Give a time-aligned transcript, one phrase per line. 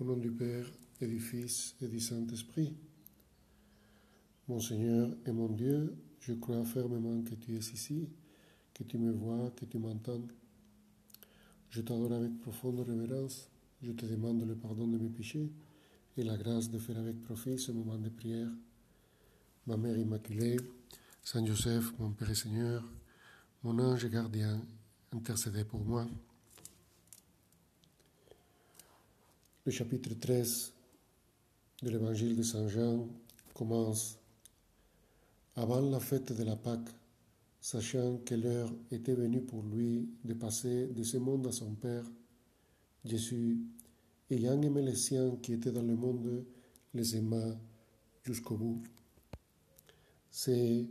[0.00, 0.64] Au nom du Père
[1.00, 2.72] et du Fils et du Saint-Esprit.
[4.46, 8.08] Mon Seigneur et mon Dieu, je crois fermement que tu es ici,
[8.72, 10.22] que tu me vois, que tu m'entends.
[11.70, 13.48] Je t'adore avec profonde révérence.
[13.82, 15.50] Je te demande le pardon de mes péchés
[16.16, 18.50] et la grâce de faire avec profit ce moment de prière.
[19.66, 20.58] Ma Mère Immaculée,
[21.24, 22.84] Saint Joseph, mon Père et Seigneur,
[23.64, 24.62] mon ange gardien,
[25.12, 26.06] intercédez pour moi.
[29.68, 30.72] Le chapitre 13
[31.82, 33.06] de l'évangile de Saint Jean
[33.52, 34.18] commence
[35.56, 36.88] avant la fête de la Pâque,
[37.60, 42.10] sachant que l'heure était venue pour lui de passer de ce monde à son Père,
[43.04, 43.58] Jésus,
[44.30, 46.46] ayant aimé les siens qui étaient dans le monde,
[46.94, 47.54] les aima
[48.24, 48.82] jusqu'au bout.
[50.30, 50.86] C'est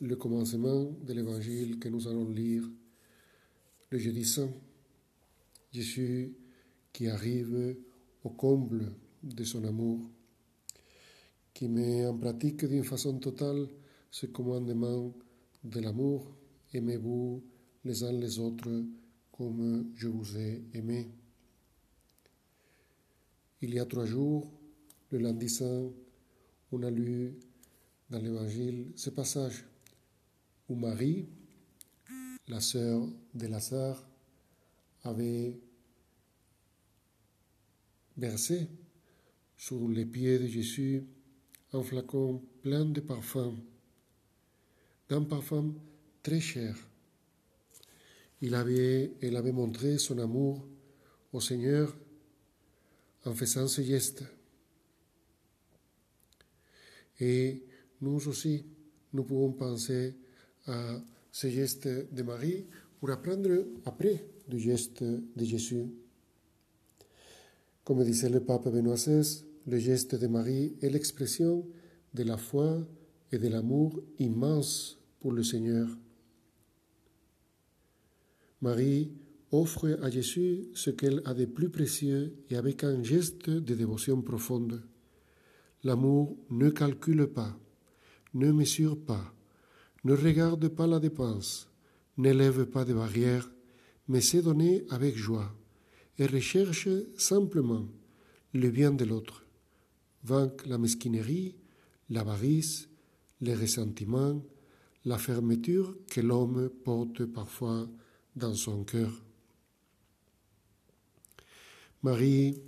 [0.00, 2.64] le commencement de l'évangile que nous allons lire
[3.90, 4.50] le jeudi saint.
[5.72, 6.32] Jésus
[6.90, 7.76] qui arrive
[8.24, 8.92] au comble
[9.22, 10.10] de son amour,
[11.52, 13.68] qui met en pratique d'une façon totale
[14.10, 15.14] ce commandement
[15.62, 16.34] de l'amour,
[16.72, 17.44] aimez-vous
[17.84, 18.84] les uns les autres
[19.30, 21.10] comme je vous ai aimé.
[23.60, 24.50] Il y a trois jours,
[25.10, 25.90] le lundi saint,
[26.72, 27.34] on a lu
[28.10, 29.64] dans l'Évangile ce passage
[30.68, 31.28] où Marie,
[32.48, 34.06] la sœur de Lazare,
[35.02, 35.58] avait
[38.16, 38.68] versé
[39.56, 41.04] sur les pieds de Jésus
[41.72, 43.56] un flacon plein de parfums,
[45.08, 45.74] d'un parfum
[46.22, 46.76] très cher.
[48.40, 50.66] Il avait, elle avait montré son amour
[51.32, 51.96] au Seigneur
[53.24, 54.22] en faisant ce geste.
[57.20, 57.62] Et
[58.00, 58.64] nous aussi,
[59.12, 60.14] nous pouvons penser
[60.66, 61.00] à
[61.32, 62.66] ce geste de Marie
[62.98, 66.03] pour apprendre après du geste de Jésus.
[67.84, 71.66] Comme disait le pape Benoît XVI, le geste de Marie est l'expression
[72.14, 72.80] de la foi
[73.30, 75.86] et de l'amour immense pour le Seigneur.
[78.62, 79.12] Marie
[79.52, 84.22] offre à Jésus ce qu'elle a de plus précieux et avec un geste de dévotion
[84.22, 84.82] profonde.
[85.82, 87.54] L'amour ne calcule pas,
[88.32, 89.34] ne mesure pas,
[90.04, 91.68] ne regarde pas la dépense,
[92.16, 93.50] n'élève pas de barrières,
[94.08, 95.54] mais s'est donné avec joie
[96.18, 97.86] et recherche simplement
[98.52, 99.44] le bien de l'autre,
[100.22, 101.56] vaincre la mesquinerie,
[102.10, 102.88] l'avarice,
[103.40, 104.42] les ressentiments,
[105.04, 107.88] la fermeture que l'homme porte parfois
[108.36, 109.22] dans son cœur.
[112.02, 112.60] Marie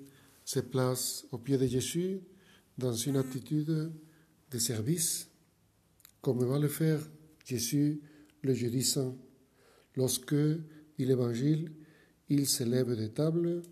[0.45, 2.21] se place au pied de Jésus
[2.79, 3.93] dans une attitude
[4.51, 5.29] de service,
[6.21, 7.01] comme va le faire
[7.45, 8.01] Jésus
[8.43, 9.15] le jeudi saint,
[9.95, 11.71] lorsque, dit l'Évangile,
[12.29, 13.63] il se lève de table,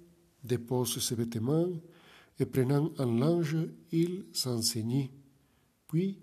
[0.42, 1.70] dépose ses vêtements,
[2.38, 3.56] et prenant un linge,
[3.92, 5.08] il s'enseigne.
[5.88, 6.18] Puis,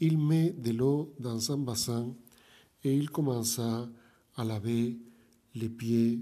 [0.00, 2.14] il met de l'eau dans un bassin
[2.84, 3.88] et il commença
[4.36, 4.98] à laver
[5.54, 6.20] les pieds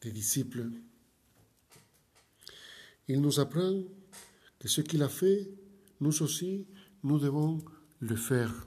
[0.00, 0.68] des disciples.
[3.06, 3.82] Il nous apprend
[4.58, 5.48] que ce qu'il a fait,
[6.00, 6.66] nous aussi,
[7.04, 7.58] nous devons
[8.00, 8.66] le faire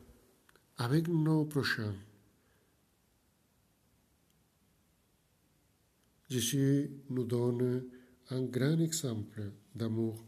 [0.78, 1.94] avec nos prochains.
[6.30, 7.86] Jésus nous donne
[8.32, 10.24] un grand exemple d'amour.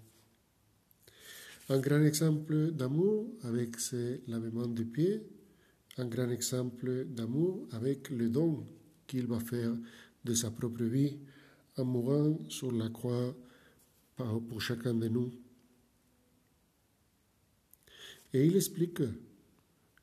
[1.70, 5.24] Un grand exemple d'amour avec ses lavements de pieds,
[5.98, 8.64] un grand exemple d'amour avec le don
[9.08, 9.76] qu'il va faire
[10.24, 11.18] de sa propre vie
[11.78, 13.36] en mourant sur la croix
[14.16, 15.32] pour chacun de nous.
[18.34, 19.02] Et il explique,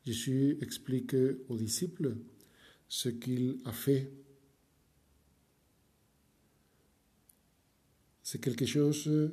[0.04, 1.14] Jésus explique
[1.48, 2.16] aux disciples
[2.88, 4.10] ce qu'il a fait
[8.24, 9.30] C'est quelque chose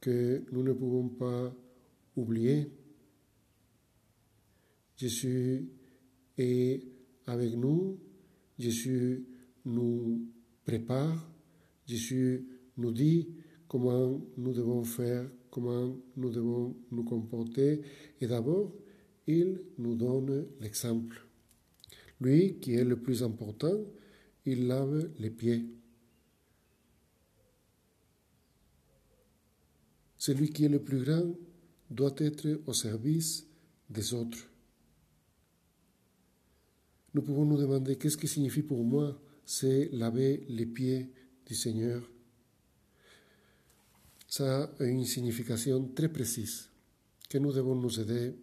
[0.00, 1.54] que nous ne pouvons pas
[2.16, 2.70] oublier.
[4.96, 5.68] Jésus
[6.38, 6.82] est
[7.26, 7.98] avec nous,
[8.58, 9.26] Jésus
[9.66, 10.26] nous
[10.64, 11.30] prépare,
[11.86, 12.46] Jésus
[12.78, 13.28] nous dit
[13.68, 17.82] comment nous devons faire, comment nous devons nous comporter,
[18.22, 18.74] et d'abord,
[19.26, 21.26] il nous donne l'exemple.
[22.22, 23.84] Lui, qui est le plus important,
[24.46, 25.79] il lave les pieds.
[30.20, 31.34] Celui qui est le plus grand
[31.90, 33.46] doit être au service
[33.88, 34.50] des autres.
[37.14, 41.10] Nous pouvons nous demander qu'est-ce qui signifie pour moi c'est laver les pieds
[41.46, 42.02] du Seigneur.
[44.28, 46.68] Ça a une signification très précise
[47.30, 48.36] que nous devons nous aider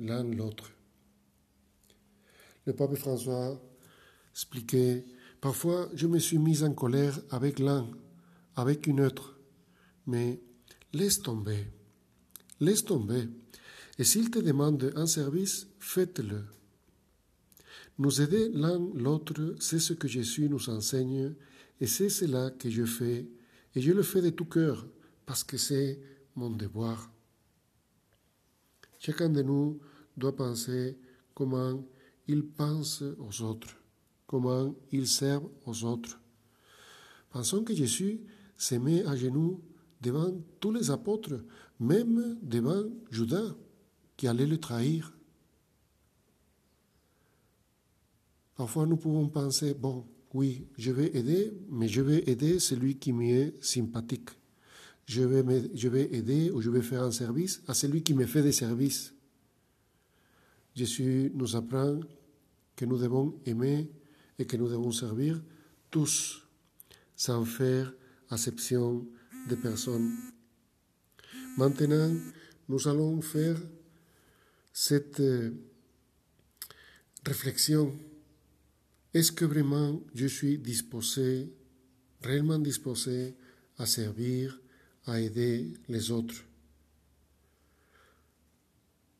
[0.00, 0.72] l'un l'autre.
[2.66, 3.62] Le pape François
[4.32, 5.04] expliquait
[5.40, 7.88] Parfois, je me suis mis en colère avec l'un,
[8.56, 9.38] avec une autre,
[10.06, 10.40] mais
[10.92, 11.66] laisse tomber,
[12.60, 13.28] laisse tomber.
[13.98, 16.44] Et s'il te demande un service, faites-le.
[17.98, 21.34] Nous aider l'un l'autre, c'est ce que Jésus nous enseigne,
[21.80, 23.28] et c'est cela que je fais,
[23.74, 24.86] et je le fais de tout cœur,
[25.26, 26.00] parce que c'est
[26.34, 27.10] mon devoir.
[28.98, 29.80] Chacun de nous
[30.16, 30.96] doit penser
[31.34, 31.84] comment
[32.28, 33.76] il pense aux autres,
[34.26, 36.20] comment il sert aux autres.
[37.30, 38.20] Pensons que Jésus
[38.56, 39.60] se met à genoux
[40.02, 41.44] devant tous les apôtres,
[41.78, 43.54] même devant Judas,
[44.16, 45.16] qui allait le trahir.
[48.56, 50.04] Parfois, nous pouvons penser, bon,
[50.34, 54.30] oui, je vais aider, mais je vais aider celui qui m'est sympathique.
[55.06, 58.26] Je vais, je vais aider ou je vais faire un service à celui qui me
[58.26, 59.14] fait des services.
[60.74, 62.00] Jésus nous apprend
[62.76, 63.90] que nous devons aimer
[64.38, 65.42] et que nous devons servir
[65.90, 66.46] tous,
[67.14, 67.92] sans faire
[68.30, 69.06] exception
[69.48, 70.16] de personnes.
[71.56, 72.14] Maintenant,
[72.68, 73.60] nous allons faire
[74.72, 75.50] cette euh,
[77.24, 77.94] réflexion.
[79.12, 81.52] Est-ce que vraiment je suis disposé,
[82.22, 83.34] réellement disposé
[83.78, 84.58] à servir,
[85.06, 86.44] à aider les autres?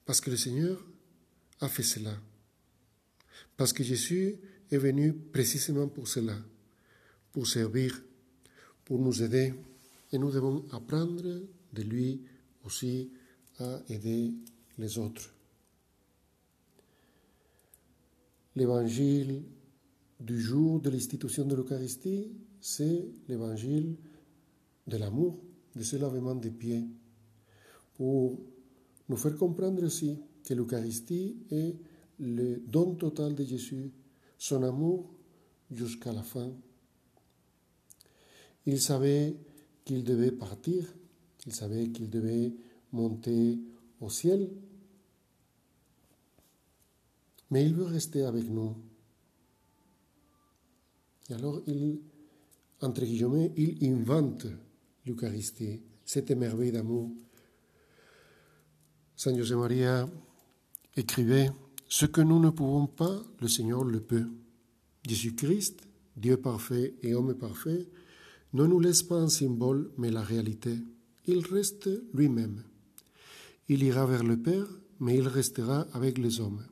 [0.06, 0.84] Parce que le Seigneur
[1.60, 2.16] a fait cela.
[3.56, 4.36] Parce que Jésus
[4.70, 6.36] est venu précisément pour cela,
[7.32, 8.02] pour servir,
[8.84, 9.54] pour nous aider.
[10.12, 11.42] Et nous devons apprendre
[11.72, 12.20] de lui
[12.64, 13.10] aussi
[13.58, 14.34] à aider
[14.78, 15.34] les autres.
[18.54, 19.42] L'évangile
[20.20, 22.30] du jour de l'institution de l'Eucharistie,
[22.60, 23.96] c'est l'évangile
[24.86, 25.38] de l'amour,
[25.74, 26.84] de ce lavement des pieds,
[27.94, 28.38] pour
[29.08, 31.76] nous faire comprendre aussi que l'Eucharistie est
[32.18, 33.90] le don total de Jésus,
[34.38, 35.10] son amour
[35.70, 36.52] jusqu'à la fin.
[38.66, 39.36] Il savait
[39.84, 40.92] qu'il devait partir,
[41.46, 42.52] il savait qu'il devait
[42.92, 43.58] monter
[44.00, 44.50] au ciel,
[47.50, 48.74] mais il veut rester avec nous.
[51.28, 52.00] Et alors, il,
[52.80, 54.46] entre guillemets, il invente
[55.06, 57.10] l'Eucharistie, cette merveille d'amour.
[59.16, 60.08] Saint José Maria
[60.96, 61.50] écrivait
[61.88, 64.28] Ce que nous ne pouvons pas, le Seigneur le peut.
[65.06, 65.86] Jésus-Christ,
[66.16, 67.86] Dieu parfait et homme parfait,
[68.52, 70.76] ne nous laisse pas un symbole, mais la réalité.
[71.26, 72.62] Il reste lui-même.
[73.68, 74.66] Il ira vers le Père,
[75.00, 76.62] mais il restera avec les hommes.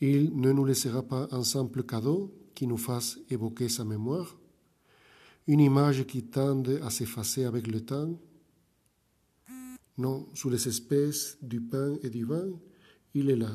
[0.00, 4.36] Il ne nous laissera pas un simple cadeau qui nous fasse évoquer sa mémoire,
[5.46, 8.18] une image qui tende à s'effacer avec le temps.
[9.96, 12.48] Non, sous les espèces du pain et du vin,
[13.14, 13.52] il est là,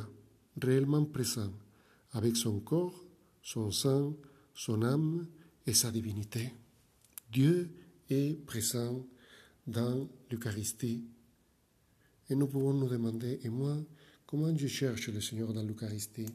[0.61, 1.51] réellement présent,
[2.11, 3.05] avec son corps,
[3.41, 4.13] son sang,
[4.53, 5.27] son âme
[5.65, 6.51] et sa divinité.
[7.33, 7.67] Dieu
[8.11, 9.03] est présent
[9.65, 11.03] dans l'Eucharistie.
[12.29, 13.75] Et nous pouvons nous demander, et moi,
[14.27, 16.27] comment je cherche le Seigneur dans l'Eucharistie?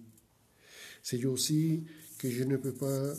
[1.00, 1.84] C'est aussi
[2.18, 3.14] que je ne peux pas,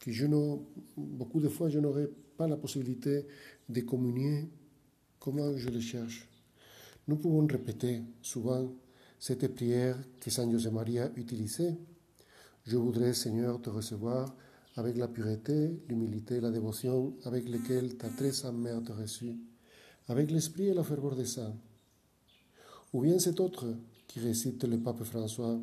[0.00, 0.58] que je n'ai,
[0.98, 3.24] beaucoup de fois, je n'aurai pas la possibilité
[3.66, 4.50] de communier.
[5.18, 6.28] Comment je le cherche
[7.08, 8.70] Nous pouvons répéter souvent
[9.18, 11.74] cette prière que Saint José Maria utilisait.
[12.66, 14.36] Je voudrais, Seigneur, te recevoir
[14.78, 19.36] avec la pureté, l'humilité et la dévotion avec lesquelles ta très sainte mère te reçut,
[20.06, 21.56] avec l'esprit et la ferveur des saints.
[22.92, 23.66] Ou bien cet autre
[24.06, 25.58] qui récite le pape François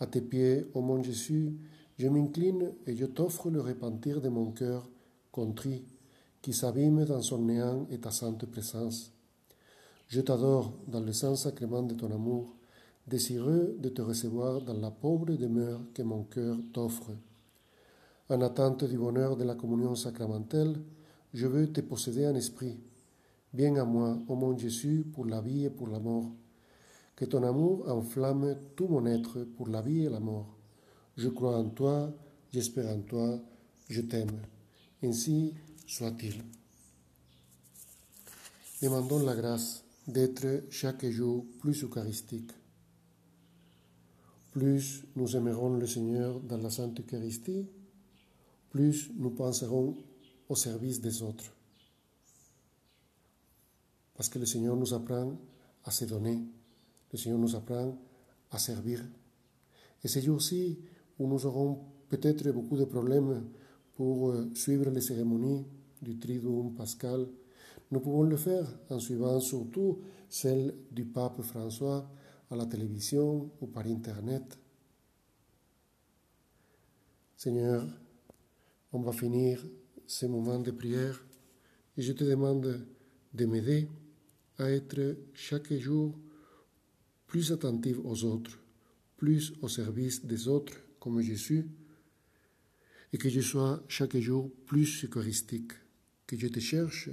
[0.00, 1.56] À tes pieds, ô mon Jésus,
[1.98, 4.86] je m'incline et je t'offre le repentir de mon cœur
[5.32, 5.82] contrit,
[6.42, 9.12] qui s'abîme dans son néant et ta sainte présence.
[10.08, 12.54] Je t'adore dans le saint sacrement de ton amour,
[13.06, 17.12] désireux de te recevoir dans la pauvre demeure que mon cœur t'offre.
[18.30, 20.76] En attente du bonheur de la communion sacramentelle,
[21.32, 22.78] je veux te posséder en esprit.
[23.54, 26.30] Viens à moi, ô mon Jésus, pour la vie et pour la mort.
[27.16, 30.58] Que ton amour enflamme tout mon être pour la vie et la mort.
[31.16, 32.14] Je crois en toi,
[32.52, 33.40] j'espère en toi,
[33.88, 34.42] je t'aime.
[35.02, 35.54] Ainsi
[35.86, 36.44] soit-il.
[38.82, 42.52] Demandons la grâce d'être chaque jour plus eucharistique.
[44.52, 47.66] Plus nous aimerons le Seigneur dans la Sainte Eucharistie,
[48.70, 49.96] plus nous penserons
[50.48, 51.52] au service des autres.
[54.14, 55.38] Parce que le Seigneur nous apprend
[55.84, 56.42] à se donner,
[57.12, 57.96] le Seigneur nous apprend
[58.50, 59.04] à servir.
[60.02, 60.78] Et c'est aussi
[61.18, 63.44] où nous aurons peut-être beaucoup de problèmes
[63.94, 65.66] pour euh, suivre les cérémonies
[66.00, 67.26] du Triduum pascal.
[67.90, 69.98] Nous pouvons le faire en suivant surtout
[70.28, 72.08] celle du pape François
[72.50, 74.58] à la télévision ou par Internet.
[77.36, 77.86] Seigneur,
[78.92, 79.64] on va finir
[80.06, 81.24] ce moment de prière
[81.96, 82.86] Et je te demande
[83.34, 83.88] de m'aider
[84.58, 86.18] à être chaque jour
[87.26, 88.58] plus attentif aux autres,
[89.16, 91.66] plus au service des autres comme Jésus,
[93.12, 95.72] et que je sois chaque jour plus eucharistique,
[96.26, 97.10] que je te cherche,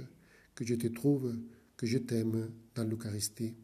[0.54, 1.34] que je te trouve,
[1.76, 3.54] que je t'aime dans l'Eucharistie.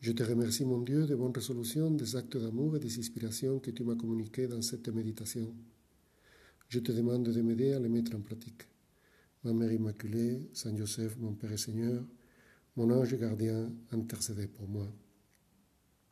[0.00, 3.70] Je te remercie, mon Dieu, des bonnes résolutions, des actes d'amour et des inspirations que
[3.70, 5.54] tu m'as communiquées dans cette méditation.
[6.72, 8.62] Je te demande de m'aider à les mettre en pratique.
[9.44, 12.02] Ma Mère Immaculée, Saint Joseph, mon Père et Seigneur,
[12.76, 14.90] mon ange gardien, intercédez pour moi.